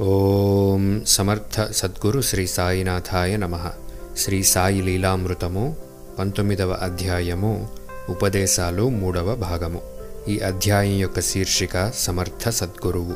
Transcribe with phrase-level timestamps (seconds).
[0.00, 3.70] ఓం సమర్థ సద్గురు శ్రీ సాయినాథాయ నమ.
[4.16, 5.76] శ్రీ సాయి లీలామృతము
[6.18, 7.68] పంతొమ్మిదవ అధ్యాయము
[8.08, 9.80] ఉపదేశాలు మూడవ భాగము.
[10.28, 13.14] ఈ అధ్యాయం యొక్క శీర్షిక సమర్థ సద్గురువు.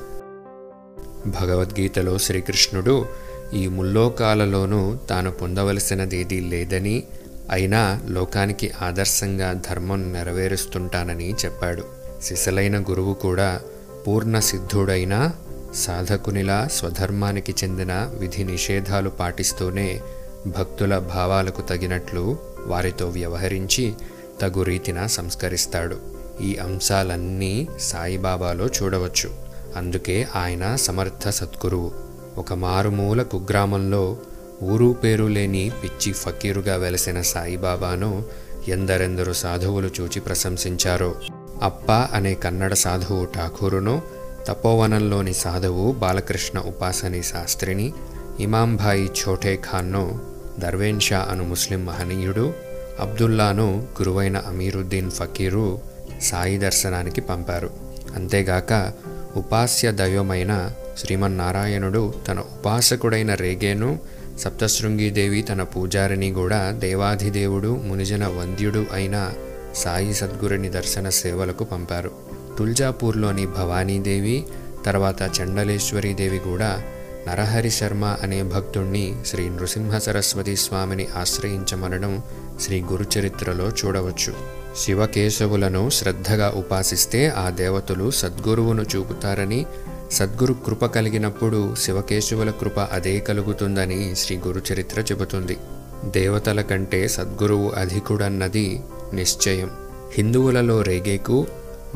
[1.27, 3.07] భగవద్గీతలో శ్రీకృష్ణుడు
[3.55, 7.03] ఈ ముల్లోకాలలోనూ తాను పొందవలసినదేదీ లేదని
[7.51, 11.85] అయినా లోకానికి ఆదర్శంగా ధర్మం నెరవేరుస్తుంటానని చెప్పాడు.
[12.23, 13.61] సిసలైన గురువు కూడా
[14.07, 15.31] పూర్ణ సిద్ధుడైన
[15.75, 20.01] సాధకునిలా స్వధర్మానికి చెందిన విధి నిషేధాలు పాటిస్తూనే
[20.47, 23.95] భక్తుల భావాలకు తగినట్లు వారితో వ్యవహరించి
[24.41, 25.97] తగు రీతిన సంస్కరిస్తాడు.
[26.41, 29.31] ఈ అంశాలన్నీ సాయిబాబాలో చూడవచ్చు.
[29.77, 31.91] అందుకే ఆయన సమర్థ సద్గురువు.
[32.39, 34.17] ఒక మారుమూల కుగ్రామంలో
[34.63, 38.25] ఊరు పేరు లేని పిచ్చి ఫకీరుగా వెలసిన సాయిబాబాను
[38.69, 41.15] ఎందరెందరు సాధువులు చూచి ప్రశంసించారో.
[41.63, 44.03] అప్ప అనే కన్నడ సాధువు ఠాకూరును
[44.47, 47.93] తపోవనంలోని సాధువు బాలకృష్ణ ఉపాసని శాస్త్రిని
[48.41, 50.21] ఇమాంభాయి ఛోటే ఖాన్ను
[50.59, 52.53] దర్వేన్ షా అను ముస్లిం మహనీయుడు
[53.01, 55.79] అబ్దుల్లాను గురువైన అమీరుద్దీన్ ఫకీరు
[56.23, 57.71] సాయి దర్శనానికి పంపారు.
[58.17, 58.93] అంతేగాక
[59.37, 63.99] ఉపాస్య దైవమైన శ్రీమన్నారాయణుడు తన ఉపాసకుడైన రేగేను
[64.39, 69.31] సప్తశృంగీదేవి తన పూజారిని కూడా దేవాధిదేవుడు మునిజన వంద్యుడు అయిన
[69.75, 72.13] సాయి సద్గురుని దర్శన సేవలకు పంపారు.
[72.59, 74.47] తుల్జాపూర్లోని భవానీదేవి
[74.87, 76.83] తర్వాత చండలేశ్వరీదేవి కూడా
[77.29, 82.23] నరహరి శర్మ అనే భక్తుణ్ణి శ్రీ నృసింహ సరస్వతి స్వామిని ఆశ్రయించమనడం
[82.61, 84.35] శ్రీ గురుచరిత్రలో చూడవచ్చు.
[84.77, 89.67] శివకేశవులను శ్రద్ధగా ఉపాసిస్తే ఆ దేవతలు సద్గురువును చూపుతారని
[90.13, 95.57] సద్గురు కృప కలిగినప్పుడు శివకేశవుల కృప అదే కలుగుతుందని శ్రీ గురుచరిత్ర చెబుతుంది.
[96.05, 98.81] దేవతల కంటే సద్గురువు అధికుడన్నది
[99.15, 99.71] నిశ్చయం.
[100.15, 101.47] హిందువులలో రేగేకు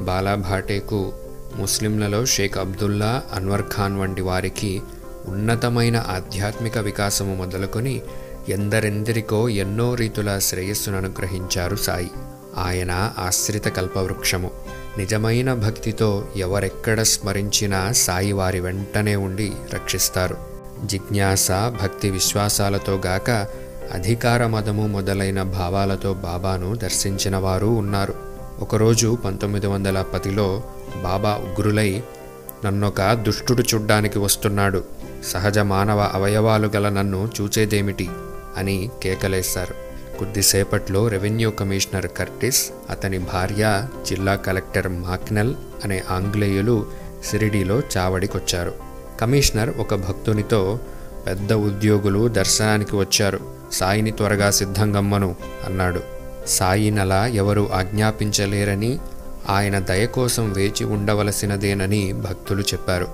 [0.04, 1.12] బాలాభాటేకు
[1.56, 4.82] ముస్లింలలో షేక్ అబ్దుల్లా అన్వర్ ఖాన్ వంటి వారికి
[5.26, 8.00] ఉన్నతమైన ఆధ్యాత్మిక వికాసము మొదలుకొని
[8.48, 12.10] ఎందరెందరికో ఎన్నో రీతుల శ్రేయస్సును అనుగ్రహించారు సాయి.
[12.58, 14.50] ఆయన ఆశ్రిత కల్పవృక్షము.
[14.98, 20.36] నిజమైన భక్తితో ఎవరెక్కడ స్మరించినా సాయి వారి వెంటనే ఉండి రక్షిస్తారు.
[20.84, 23.30] జిజ్ఞాస భక్తి విశ్వాసాలతో గాక
[23.92, 28.31] అధికార మదము మొదలైన భావాలతో బాబాను దర్శించిన వారు ఉన్నారు.
[28.62, 30.62] ఒకరోజు పంతొమ్మిది వందల పదిలో
[31.02, 32.02] బాబా ఉగ్రులై
[32.64, 34.84] నన్నొక దుష్టుడు చూడ్డానికి వస్తున్నాడు.
[35.24, 38.08] సహజ మానవ అవయవాలు గల నన్ను చూచేదేమిటి?
[38.56, 39.74] అని కేకలేశారు.
[40.18, 46.86] కొద్దిసేపట్లో రెవెన్యూ కమిషనర్ కర్టిస్ అతని భార్య జిల్లా కలెక్టర్ మాక్నెల్ అనే ఆంగ్లేయులు
[47.24, 48.72] సిరిడీలో చావడికొచ్చారు.
[49.20, 50.78] కమిషనర్ ఒక భక్తునితో
[51.26, 53.40] పెద్ద ఉద్యోగులు దర్శనానికి వచ్చారు.
[53.72, 55.36] సాయిని త్వరగా సిద్ధంగమ్మను
[55.66, 56.11] అన్నాడు.
[56.46, 58.98] సాయినలా ఎవరు ఆజ్ఞాపించలేరని
[59.48, 63.08] ఆయన దయ కోసం వేచి ఉండవలసినదేనని భక్తులు చెప్పారు.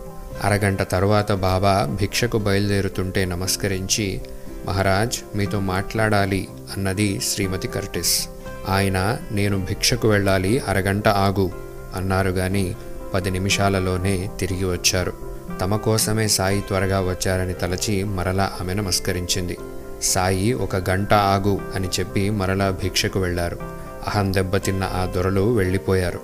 [0.45, 4.21] అరగంట తరువాత బాబా భిక్షకు బయలుదేరుతుంటే నమస్కరించి
[4.67, 8.29] మహారాజ్ మీతో మాట్లాడాలి అన్నది శ్రీమతి కర్టిస్.
[8.69, 11.51] ఆయన నేను భిక్షకు వెళ్ళాలి అరగంట ఆగు
[11.97, 12.75] అన్నారు గాని
[13.15, 15.13] పది నిమిషాలలోనే తిరిగి వచ్చారు.
[15.61, 19.59] తమ కోసమే సాయి త్వరగా వచ్చారని తలచి మరలా ఆమె నమస్కరించింది.
[20.03, 23.59] సాయి ఒక గంట ఆగు అని చెప్పి మరలా భిక్షకు వెళ్ళారు
[24.07, 26.21] అహం దెబ్బతిన్న ఆ దొరలు వెళ్ళిపోయారు.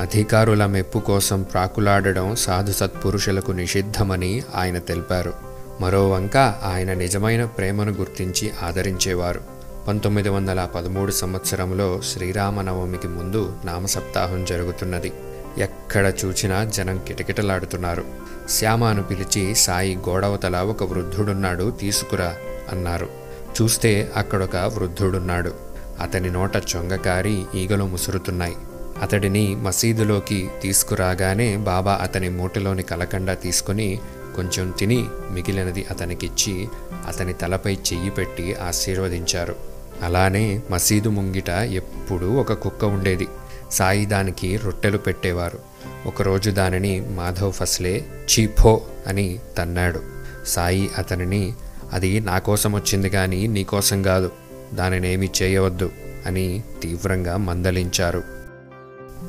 [0.00, 5.32] అధికారుల మెప్పు కోసం ప్రాకులాడడం సాధు సత్పురుషులకు నిషిద్ధమని ఆయన తెలిపారు.
[5.80, 9.40] మరోవంక ఆయన నిజమైన ప్రేమను గుర్తించి ఆదరించేవారు.
[9.88, 15.12] పంతొమ్మిది వందల పదమూడు సంవత్సరంలో శ్రీరామనవమికి ముందు నామసప్తాహం జరుగుతున్నది.
[15.58, 18.04] ఎక్కడ చూచినా జనం కిటకిటలాడుతున్నారు.
[18.50, 22.34] శ్యామాను పిలిచి సాయి గోడవతల ఒక వృద్ధుడున్నాడు తీసుకురా.
[22.70, 23.08] అన్నారు.
[23.62, 25.54] చూస్తే అక్కడొక వృద్ధుడున్నాడు.
[26.00, 28.56] అతని నోట చొంగకారి ఈగలు ముసురుతున్నాయి.
[29.02, 34.00] అతడిని మసీదులోకి తీసుకురాగానే బాబా అతని మూటలోని కలకండ తీసుకుని
[34.36, 36.68] కొంచెం తిని మిగిలినది అతనికిచ్చి
[37.08, 39.56] అతని తలపై చెయ్యి పెట్టి ఆశీర్వదించారు.
[40.02, 43.28] అలానే మసీదు ముంగిట ఎప్పుడూ ఒక కుక్క ఉండేది.
[43.72, 45.58] సాయి దానికి రొట్టెలు పెట్టేవారు.
[46.06, 50.00] ఒకరోజు దానిని మాధవ్ ఫస్లే చీఫో అని తన్నాడు.
[50.46, 51.54] సాయి అతనిని
[51.92, 54.32] అది నా కోసం వచ్చింది కానీ నీకోసం కాదు.
[54.74, 55.90] దానినేమి చేయవద్దు
[56.26, 58.22] అని తీవ్రంగా మందలించారు.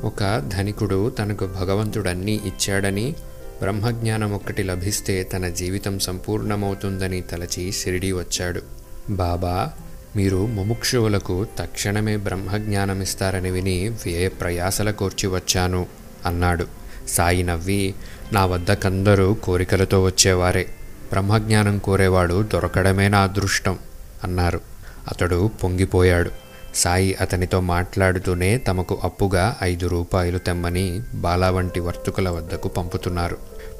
[0.04, 3.14] ఒక ధనికుడు తనకు భగవంతుడన్నీ ఇచ్చాడని
[3.60, 8.62] బ్రహ్మజ్ఞానం ఒక్కటి లభిస్తే తన జీవితం సంపూర్ణమవుతుందని తలచి షిరిడి వచ్చాడు.
[9.10, 9.72] బాబా
[10.16, 15.86] మీరు ముముక్షువులకు తక్షణమే బ్రహ్మజ్ఞానమిస్తారని విని వ్యయ ప్రయాసల కోర్చి వచ్చాను
[16.26, 16.66] అన్నాడు.
[17.08, 17.94] సాయి నవ్వి
[18.32, 20.68] నా వద్దకందరూ కోరికలతో వచ్చేవారే.
[21.10, 23.78] బ్రహ్మజ్ఞానం కోరేవాడు దొరకడమే నా అదృష్టం
[24.24, 24.60] అన్నారు.
[25.08, 26.30] అతడు పొంగిపోయాడు.
[26.74, 33.36] సాయి అతనితో మాట్లాడుతూనే తమకు అప్పుగా ఐదు రూపాయలు తెమ్మని బాలా వంటి వర్తకుల వద్దకు పంపుతున్నారు.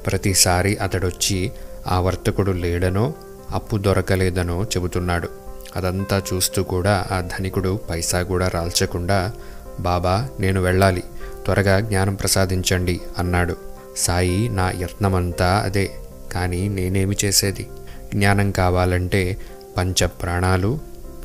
[0.07, 1.51] ప్రతిసారి అతడొచ్చి
[1.87, 3.13] ఆ వర్తకుడు లేడనో
[3.51, 5.29] అప్పు దొరకలేదనో చెబుతున్నాడు.
[5.75, 9.33] అదంతా చూస్తూ కూడా ఆ ధనికుడు పైసా కూడా రాల్చకుండా
[9.79, 11.03] బాబా నేను వెళ్ళాలి.
[11.45, 13.55] త్వరగా జ్ఞానం ప్రసాదించండి అన్నాడు.
[13.97, 15.91] సాయి నా యత్నమంతా అదే.
[16.31, 17.67] కానీ నేనేమి చేసేది?
[18.13, 19.37] జ్ఞానం కావాలంటే
[19.77, 20.79] పంచ ప్రాణాలు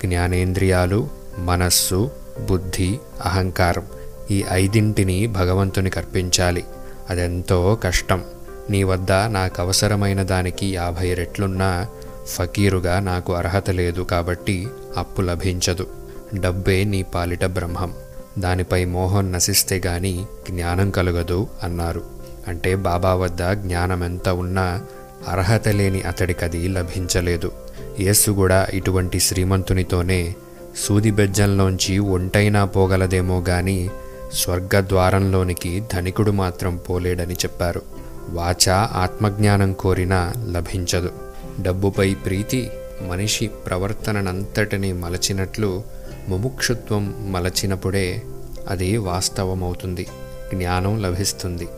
[0.05, 1.09] జ్ఞానేంద్రియాలు
[1.39, 2.11] మనస్సు
[2.49, 3.83] బుద్ధి అహంకారం
[4.31, 6.65] ఈ ఐదింటిని భగవంతునికి అర్పించాలి
[7.11, 8.25] అదెంతో కష్టం.
[8.71, 11.87] నీ వద్ద నాకు అవసరమైన దానికి యాభై రెట్లున్నా
[12.27, 15.87] ఫకీరుగా నాకు అర్హత లేదు కాబట్టి అప్పు లభించదు.
[16.35, 17.95] డబ్బే నీ పాలిట బ్రహ్మం.
[18.39, 22.03] దానిపై మోహం నశిస్తే గాని జ్ఞానం కలగదు అన్నారు.
[22.49, 24.81] అంటే బాబా వద్ద జ్ఞానం ఎంత ఉన్నా
[25.29, 27.53] అర్హత లేని అతడికది లభించలేదు.
[28.01, 30.35] యేసు కూడా ఇటువంటి శ్రీమంతునితోనే
[30.77, 33.91] సూది బెజ్జంలోంచి ఒంటైనా పోగలదేమో గాని
[34.33, 37.83] స్వర్గద్వారంలోనికి ధనికుడు మాత్రం పోలేడని చెప్పారు.
[38.31, 41.11] వాచ ఆత్మజ్ఞానం కోరినా లభించదు.
[41.61, 42.71] డబ్బుపై ప్రీతి
[43.09, 45.83] మనిషి ప్రవర్తననంతటిని మలచినట్లు
[46.29, 48.23] ముముక్షుత్వం మలచినప్పుడే
[48.69, 50.07] అది వాస్తవమవుతుంది.
[50.55, 51.69] జ్ఞానం లభిస్తుంది.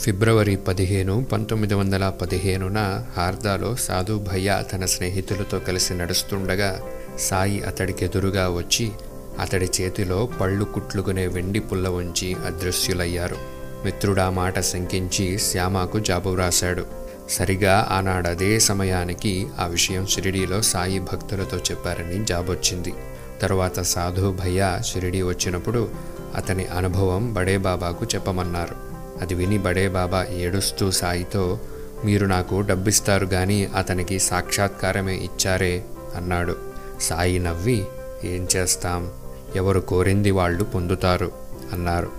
[0.00, 6.82] ఫిబ్రవరి పదిహేను పంతొమ్మిది వందల పదిహేనున హార్దాలో సాధు భయ్య తన స్నేహితులతో కలిసి నడుస్తుండగా
[7.18, 8.90] సాయి అతడికి ఎదురుగా వచ్చి
[9.40, 13.36] అతడి చేతిలో పళ్ళు కుట్లుకునే వెండి పుల్ల ఉంచి అదృశ్యులయ్యారు.
[13.84, 16.86] మిత్రుడా మాట శంకించి శ్యామకు జాబు వ్రాశాడు.
[17.30, 22.94] సరిగా ఆనాడదే సమయానికి ఆ విషయం షిరిడీలో సాయి భక్తులతో చెప్పారని జాబొచ్చింది.
[23.42, 25.90] తరువాత సాధు భయ్య షిరిడీ వచ్చినప్పుడు
[26.36, 28.89] అతని అనుభవం బడే బాబాకు చెప్పమన్నారు.
[29.20, 31.60] అది విని బడే బాబా ఏడుస్తూ సాయితో
[32.04, 35.84] మీరు నాకు డబ్బిస్తారు గాని అతనికి సాక్షాత్కారమే ఇచ్చారే
[36.16, 36.56] అన్నాడు.
[37.00, 37.84] సాయి నవ్వి
[38.24, 39.12] ఏం చేస్తాం?
[39.56, 41.32] ఎవరు కోరింది వాళ్ళు పొందుతారు
[41.72, 42.10] అన్నారు.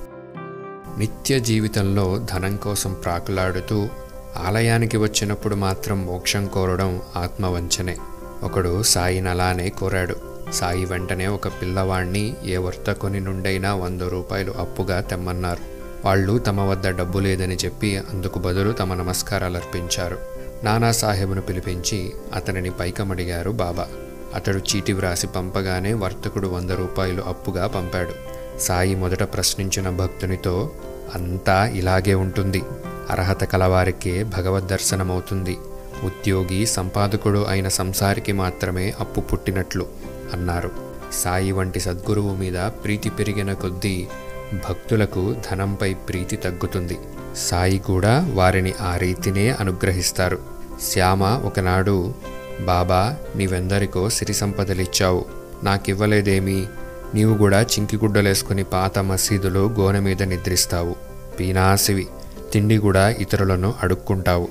[0.97, 3.89] నిత్య జీవితంలో ధనం కోసం ప్రాకులాడుతూ
[4.37, 7.97] ఆలయానికి వచ్చినప్పుడు మాత్రం మోక్షం కోరడం ఆత్మవంచనే
[8.43, 10.15] ఒకడు సాయిని అలానే కోరాడు.
[10.53, 15.80] సాయి వెంటనే ఒక పిల్లవాణ్ణి ఏ వర్తకుని నుండైనా వంద రూపాయలు అప్పుగా తెమ్మన్నారు.
[16.05, 20.17] వాళ్ళు తమ వద్ద డబ్బు లేదని చెప్పి అందుకు బదులు తమ నమస్కారాలు అర్పించారు.
[20.63, 23.87] నానాసాహెబును పిలిపించి అతనిని పైకమడిగారు బాబా.
[24.35, 28.11] అతడు చీటి వ్రాసి పంపగానే వర్తకుడు వంద రూపాయలు అప్పుగా పంపాడు.
[28.59, 30.71] సాయి మొదట ప్రశ్నించిన భక్తునితో
[31.15, 32.61] అంతా ఇలాగే ఉంటుంది.
[33.09, 35.57] అర్హత కలవారికే భగవద్ దర్శనమవుతుంది.
[36.03, 39.85] ఉద్యోగి సంపాదకుడు అయిన సంసారికి మాత్రమే అప్పు పుట్టినట్లు
[40.33, 40.71] అన్నారు.
[41.13, 44.07] సాయి వంటి సద్గురువు మీద ప్రీతి పెరిగిన కొద్దీ
[44.53, 46.97] భక్తులకు ధనంపై ప్రీతి తగ్గుతుంది.
[47.35, 50.39] సాయి కూడా వారిని ఆ రీతినే అనుగ్రహిస్తారు.
[50.81, 52.13] శ్యామ ఒకనాడు
[52.61, 55.25] బాబా నీవెందరికో సిరి సంపదలిచ్చావు.
[55.63, 56.65] నాకివ్వలేదేమీ?
[57.13, 60.95] నీవు కూడా చింకిగుడ్డలేసుకుని పాత మసీదులో గోనె మీద నిద్రిస్తావు.
[61.39, 62.07] పీనాసివి.
[62.53, 64.47] తిండి కూడా ఇతరులను అడుక్కుంటావు.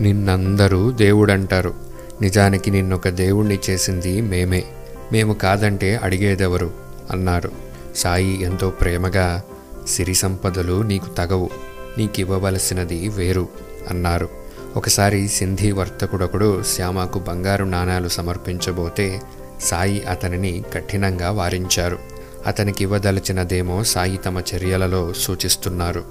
[0.00, 1.74] నిన్నందరూ దేవుడంటారు.
[2.20, 4.64] నిజానికి నిన్నొక దేవుణ్ణి చేసింది మేమే.
[5.12, 6.70] మేము కాదంటే అడిగేదెవరు?
[7.10, 7.63] అన్నారు.
[7.96, 9.42] సాయి ఎంతో ప్రేమగా
[9.88, 11.50] సిరి సంపదలు నీకు తగవు
[11.98, 13.48] నీకివ్వవలసినది వేరు
[13.90, 14.28] అన్నారు.
[14.76, 19.20] ఒకసారి సింధీ వర్తకుడొకడు శ్యామకు బంగారు నాణాలు సమర్పించబోతే
[19.60, 21.98] సాయి అతనిని కఠినంగా వారించారు.
[22.46, 26.04] అతనికి ఇవ్వదలచినదేమో సాయి తమ చర్యలలో సూచిస్తున్నారు.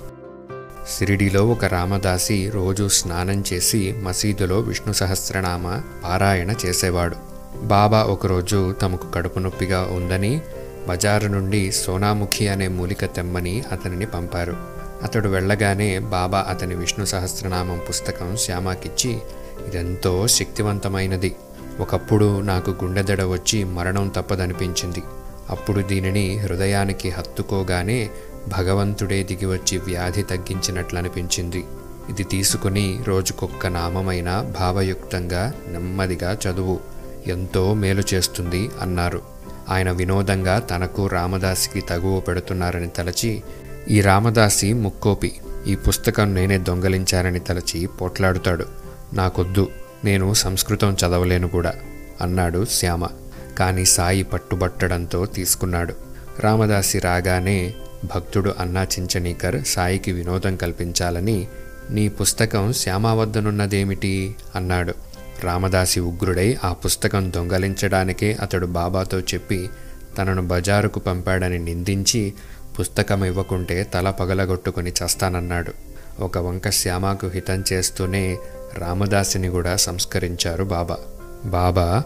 [0.97, 7.15] సిరిడిలో ఒక రామదాసి రోజు స్నానం చేసి మసీదులో విష్ణు సహస్రనామ పారాయణ చేసేవాడు.
[7.63, 10.41] బాబా ఒకరోజు తమకు కడుపు నొప్పిగా ఉందని
[10.87, 14.55] బజారు నుండి సోనాముఖి అనే మూలిక తెమ్మని అతనిని పంపారు.
[15.03, 19.17] అతడు వెళ్ళగానే బాబా అతని విష్ణు సహస్రనామం పుస్తకం శ్యామాకిచ్చి
[19.67, 21.35] ఇదెంతో శక్తివంతమైనది.
[21.79, 25.03] ఒకప్పుడు నాకు గుండెదడ వచ్చి మరణం తప్పదనిపించింది.
[25.49, 28.09] అప్పుడు దీనిని హృదయానికి హత్తుకోగానే
[28.57, 31.65] భగవంతుడే దిగివచ్చి వ్యాధి తగ్గించినట్లనిపించింది.
[32.09, 36.79] ఇది తీసుకుని రోజుకొక్క నామమైన భావయుక్తంగా నెమ్మదిగా చదువు.
[37.27, 39.32] ఎంతో మేలు చేస్తుంది అన్నారు.
[39.69, 43.43] ఆయన వినోదంగా తనకు రామదాసికి తగువ పెడుతున్నారని తలచి
[43.89, 45.31] ఈ రామదాసి ముక్కోపి.
[45.67, 48.65] ఈ పుస్తకం నేనే దొంగలించారని తలచి పోట్లాడుతాడు.
[49.13, 49.69] నాకొద్దు.
[50.03, 51.73] నేను సంస్కృతం చదవలేను కూడా
[52.21, 53.07] అన్నాడు శ్యామ.
[53.57, 55.93] కానీ సాయి పట్టుబట్టడంతో తీసుకున్నాడు.
[56.39, 57.73] రామదాసి రాగానే
[58.15, 61.47] భక్తుడు అన్నా చించనీకర్ సాయికి వినోదం కల్పించాలని
[61.89, 64.35] నీ పుస్తకం శ్యామ వద్దనున్నదేమిటి?
[64.55, 65.12] అన్నాడు.
[65.43, 69.69] రామదాసి ఉగ్రుడై ఆ పుస్తకం దొంగలించడానికే అతడు బాబాతో చెప్పి
[70.17, 72.33] తనను బజారుకు పంపాడని నిందించి
[72.79, 75.73] పుస్తకం ఇవ్వకుంటే తల పగలగొట్టుకుని చస్తానన్నాడు.
[76.19, 78.37] ఒక వంక శ్యామకు హితం చేస్తూనే
[78.77, 80.97] రామదాసిని కూడా సంస్కరించారు బాబా.
[81.45, 82.03] బాబా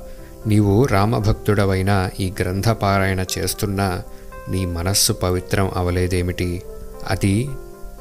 [0.48, 4.04] నీవు రామభక్తుడవైన ఈ గ్రంథపారాయణ చేస్తున్నా
[4.50, 6.62] నీ మనస్సు పవిత్రం అవలేదేమిటి?
[7.08, 7.50] అది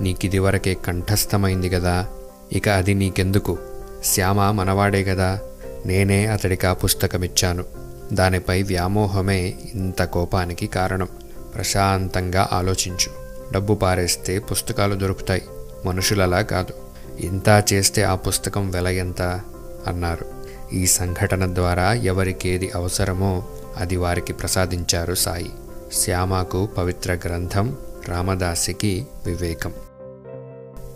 [0.01, 2.07] నీకిదివరకే కంఠస్థమైంది కదా
[2.53, 3.59] ఇక అది నీకెందుకు?
[4.07, 5.41] శ్యామ మనవాడే కదా
[5.87, 7.65] నేనే అతడికి ఆ పుస్తకం ఇచ్చాను
[8.13, 11.09] దానిపై వ్యామోహమే ఇంత కోపానికి కారణం.
[11.55, 13.13] ప్రశాంతంగా ఆలోచించు.
[13.53, 15.43] డబ్బు పారేస్తే పుస్తకాలు దొరుకుతాయి.
[15.85, 16.75] మనుషులలా కాదు.
[17.21, 19.41] ఇంత చేస్తే ఆ పుస్తకం వెల ఎంత?
[19.87, 20.27] అన్నారు.
[20.73, 23.45] ఈ సంఘటన ద్వారా ఎవరికేది అవసరమో
[23.77, 25.51] అది వారికి ప్రసాదించారు సాయి.
[25.93, 27.77] శ్యామకు పవిత్ర గ్రంథం
[28.09, 29.73] రామదాసికి వివేకం.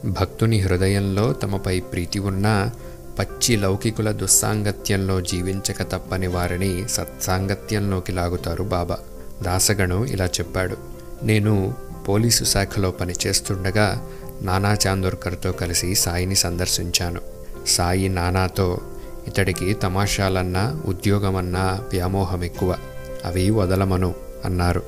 [0.04, 2.70] భక్తుని హృదయంలో తమపై ప్రీతి ఉన్నా
[3.18, 8.98] పచ్చి లౌకికుల దుస్సాంగత్యంలో జీవించక తప్పని వారిని సత్సాంగత్యంలోకి లాగుతారు బాబా.
[9.42, 10.76] దాసగను ఇలా చెప్పాడు.
[11.22, 11.74] నేను
[12.08, 14.06] పోలీసు శాఖలో పనిచేస్తుండగా
[14.42, 17.20] నానా చాందోర్కర్తో కలిసి సాయిని సందర్శించాను.
[17.66, 18.78] సాయి నానాతో
[19.28, 22.76] ఇతడికి తమాషాలన్నా ఉద్యోగమన్నా వ్యామోహం ఎక్కువ
[23.24, 24.14] అవి వదలమను
[24.44, 24.82] అన్నారు.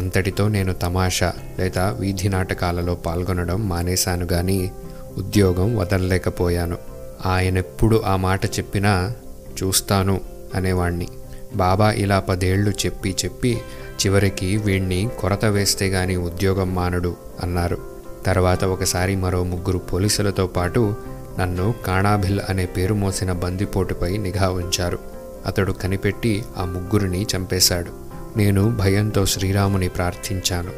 [0.00, 4.70] అంతటితో నేను తమాషా లేదా వీధి నాటకాలలో పాల్గొనడం మానేశాను గాని
[5.18, 6.95] ఉద్యోగం వదలలేకపోయాను.
[7.26, 9.12] ఆయనెప్పుడు ఆ మాట చెప్పినా
[9.62, 10.20] చూస్తాను
[10.54, 11.08] అనేవాణ్ణి.
[11.54, 13.58] బాబా ఇలా పదేళ్ళు చెప్పి చెప్పి
[14.06, 17.78] చివరికి వీణ్ణి కొరత వేస్తే గాని ఉద్యోగం మానడు అన్నారు.
[18.26, 20.94] తర్వాత ఒకసారి మరో ముగ్గురు పోలీసులతో పాటు
[21.38, 24.98] నన్ను కాణాభిల్ అనే పేరు మోసిన బందిపోటుపై నిఘా ఉంచారు.
[25.46, 27.90] అతడు కనిపెట్టి ఆ ముగ్గురిని చంపేశాడు.
[28.38, 30.70] నేను భయంతో శ్రీరాముని ప్రార్థించాను.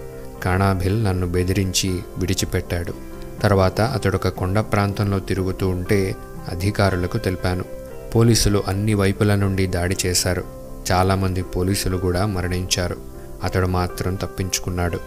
[0.43, 3.08] కాణాభిల్ నన్ను బెదిరించి విడిచిపెట్టాడు.
[3.43, 6.17] తర్వాత అతడొక కొండ ప్రాంతంలో తిరుగుతూ ఉంటే
[6.49, 7.65] అధికారులకు తెలిపాను.
[8.15, 10.45] పోలీసులు అన్ని వైపుల నుండి దాడి చేశారు.
[10.93, 12.97] చాలామంది పోలీసులు కూడా మరణించారు.
[13.45, 14.99] అతడు మాత్రం తప్పించుకున్నాడు.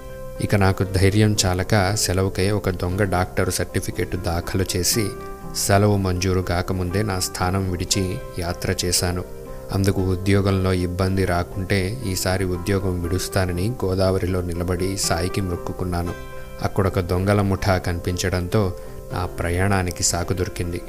[0.42, 5.08] ఇక నాకు ధైర్యం చాలక సెలవుకై ఒక దొంగ డాక్టరు సర్టిఫికెట్ దాఖలు చేసి
[5.56, 9.24] సెలవు మంజూరు కాకముందే నా స్థానం విడిచి యాత్ర చేశాను.
[9.72, 16.31] అందుకు ఉద్యోగంలో ఇబ్బంది రాకుంటే ఈసారి ఉద్యోగం విడుస్తానని గోదావరిలో నిలబడి సాయికి మొక్కుకున్నాను.
[16.64, 18.74] అక్కడొక దొంగల ముఠా కనిపించడంతో
[19.14, 20.82] నా ప్రయాణానికి సాకు దొరికింది.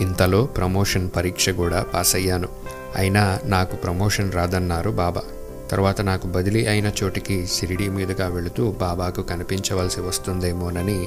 [0.00, 2.48] ఇంతలో ప్రమోషన్ పరీక్ష కూడా పాస్ అయ్యాను
[2.96, 5.22] అయినా నాకు ప్రమోషన్ రాదన్నారు బాబా.
[5.70, 11.06] తర్వాత నాకు బదిలీ అయిన చోటికి షిరిడీ మీదుగా వెళుతూ బాబాకు కనిపించవలసి వస్తుందేమోనని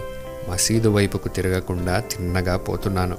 [0.50, 3.17] మసీదు వైపుకు తిరగకుండా తిన్నగా పోతున్నాను.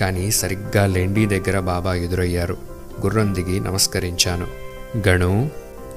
[0.00, 2.56] కానీ సరిగ్గా లెండీ దగ్గర బాబా ఎదురయ్యారు.
[3.02, 4.46] గుర్రం దిగి నమస్కరించాను.
[5.08, 5.50] గణు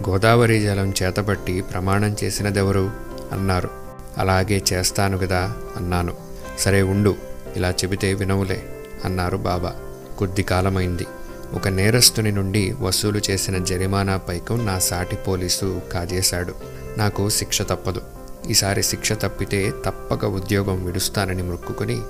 [0.09, 2.91] గోదావరి జలం చేతబట్టి ప్రమాణం చేసినదెవరు?
[3.31, 3.88] అన్నారు.
[4.17, 6.13] అలాగే చేస్తాను కదా అన్నాను.
[6.59, 7.15] సరే ఉండు
[7.55, 8.63] ఇలా చెబితే వినవులే
[9.05, 9.75] అన్నారు బాబా.
[10.17, 11.07] కొద్ది కాలమైంది.
[11.53, 16.53] ఒక నేరస్తుని నుండి వసూలు చేసిన జరిమానా పైకం నా సాటి పోలీసు కాజేశాడు.
[16.97, 18.01] నాకు శిక్ష తప్పదు.
[18.49, 22.01] ఈసారి శిక్ష తప్పితే తప్పక ఉద్యోగం విడుస్తానని మొక్కుకొని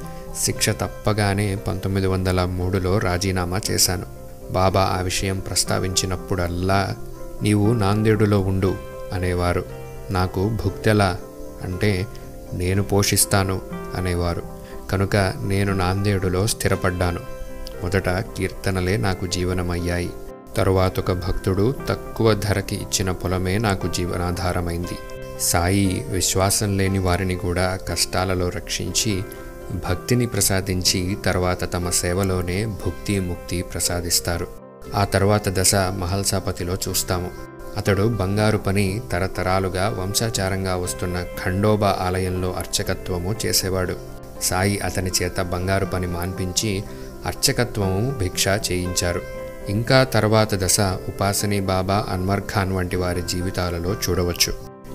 [0.43, 4.05] శిక్ష తప్పగానే పంతొమ్మిది వందల మూడులో రాజీనామా చేశాను.
[4.51, 6.95] బాబా ఆ విషయం ప్రస్తావించినప్పుడల్లా
[7.41, 8.75] నీవు నాందేడులో ఉండు
[9.13, 9.65] అనేవారు.
[10.11, 11.17] నాకు భుక్తెలా
[11.63, 12.07] అంటే
[12.53, 13.61] నేను పోషిస్తాను
[13.95, 14.43] అనేవారు.
[14.91, 17.19] కనుక నేను నాందేడులో స్థిరపడ్డాను.
[17.83, 20.09] మొదట కీర్తనలే నాకు జీవనమయ్యాయి.
[20.57, 24.97] తరువాత ఒక భక్తుడు తక్కువ ధరకి ఇచ్చిన పొలమే నాకు జీవనాధారమైంది.
[25.39, 29.23] సాయి విశ్వాసం లేని వారిని కూడా కష్టాలలో రక్షించి
[29.89, 34.47] భక్తిని ప్రసాదించి తర్వాత తమ సేవలోనే భుక్తి ముక్తి ప్రసాదిస్తారు.
[34.95, 37.48] ఆ తర్వాత దశ మహల్సాపతిలో చూస్తాము.
[37.79, 43.95] అతడు బంగారు పని తరతరాలుగా వంశాచారంగా వస్తున్న ఖండోబా ఆలయంలో అర్చకత్వము చేసేవాడు.
[44.41, 46.83] సాయి అతని చేత బంగారు పని మాన్పించి
[47.25, 49.21] అర్చకత్వము భిక్ష చేయించారు.
[49.69, 54.53] ఇంకా తర్వాత దశ ఉపాసని బాబా అన్వర్ ఖాన్ వంటి వారి జీవితాలలో చూడవచ్చు.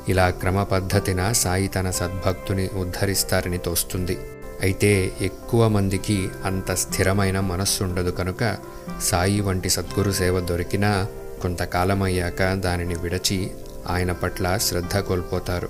[0.09, 4.19] ఇలా క్రమ పద్ధతిన సాయి తన సద్భక్తుని ఉద్ధరిస్తారని తోస్తుంది.
[4.63, 8.57] అయితే ఎక్కువ మందికి అంత స్థిరమైన మనస్సుండదు కనుక
[9.03, 11.07] సాయి వంటి సద్గురు సేవ దొరికినా
[11.45, 13.51] కొంతకాలమయ్యాక దానిని విడచి
[13.89, 15.69] ఆయన పట్ల శ్రద్ధ కోల్పోతారు.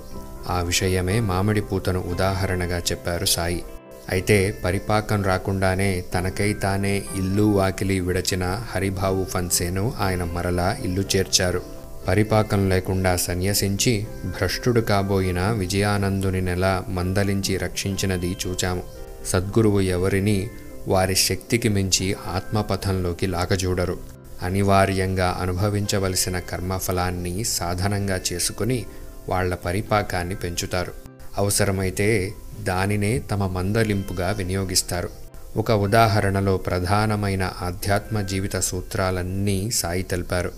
[0.49, 3.63] ఆ విషయమే మామిడి పూతను ఉదాహరణగా చెప్పారు సాయి.
[4.09, 11.61] అయితే పరిపాకం రాకుండానే తనకై తానే ఇల్లు వాకిలి విడచిన హరిభావు ఫన్సేను ఆయన మరలా ఇల్లు చేర్చారు.
[12.07, 18.83] పరిపాకం లేకుండా సన్యసించి భ్రష్టుడు కాబోయిన విజయానందుని నెల మందలించి రక్షించినది చూచాము.
[19.25, 20.49] సద్గురువు ఎవరిని
[20.87, 24.14] వారి శక్తికి మించి ఆత్మపథంలోకి లాగజూడరు.
[24.41, 28.85] అనివార్యంగా అనుభవించవలసిన కర్మఫలాన్ని సాధనంగా చేసుకుని
[29.29, 30.93] వాళ్ళ పరిపాకాన్ని పెంచుతారు.
[31.37, 35.09] అవసరమైతే దానినే తమ మందలింపుగా వినియోగిస్తారు.
[35.57, 40.51] ఒక ఉదాహరణలో ప్రధానమైన ఆధ్యాత్మ జీవిత సూత్రాలన్నీ సాయి తెలిపారు.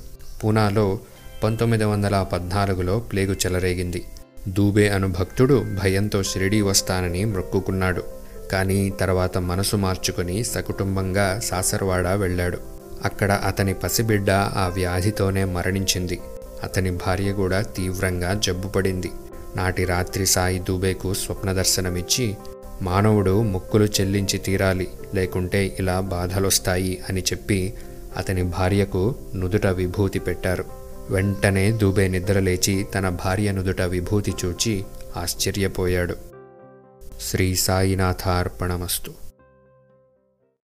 [0.44, 1.00] పూనాలో
[1.44, 4.06] పంతొమ్మిది వందల పద్నాలుగులో ప్లేగు చెలరేగింది.
[4.48, 8.04] దూబే అను భక్తుడు భయంతో షిరిడీ వస్తానని మొక్కుకున్నాడు.
[8.52, 12.77] కానీ తర్వాత మనసు మార్చుకుని సకుటుంబంగా సాసర్వాడ వెళ్ళాడు.
[13.04, 16.20] అక్కడ అతని పసిబిడ్డ ఆ వ్యాధితోనే మరణించింది.
[16.64, 19.12] అతని భార్య కూడా తీవ్రంగా జబ్బుపడింది
[19.56, 22.36] నాటి రాత్రి సాయి దూబేకు స్వప్న దర్శనమిచ్చి
[22.82, 27.74] మానవుడు మొక్కులు చెల్లించి తీరాలి లేకుంటే ఇలా బాధలొస్తాయి అని చెప్పి
[28.18, 30.66] అతని భార్యకు నుదుట విభూతి పెట్టారు.
[31.10, 34.86] వెంటనే దూబే నిద్రలేచి తన భార్య నుదుట విభూతి చూచి
[35.18, 36.16] ఆశ్చర్యపోయాడు.
[37.22, 39.27] శ్రీ సాయినాథార్పణమస్తు.